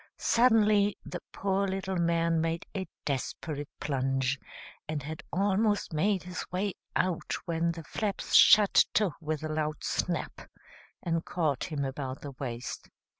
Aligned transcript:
Suddenly 0.17 0.97
the 1.05 1.21
poor 1.31 1.67
little 1.67 1.97
man 1.99 2.41
made 2.41 2.65
a 2.75 2.87
desperate 3.05 3.69
plunge, 3.79 4.39
and 4.87 5.03
had 5.03 5.21
almost 5.31 5.93
made 5.93 6.23
his 6.23 6.43
way 6.51 6.73
out 6.95 7.35
when 7.45 7.71
the 7.73 7.83
flaps 7.83 8.33
shut 8.33 8.73
to 8.95 9.11
with 9.21 9.43
a 9.43 9.47
loud 9.53 9.83
snap 9.83 10.41
and 11.03 11.23
caught 11.23 11.65
him 11.65 11.85
about 11.85 12.21
the 12.21 12.31
waist. 12.31 12.89